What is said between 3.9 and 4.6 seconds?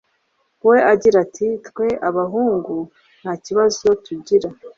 tugira